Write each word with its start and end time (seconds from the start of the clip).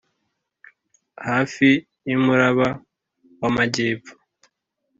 hafi 1.27 1.69
yumuraba 2.09 2.67
wamajyepfo 3.41 4.13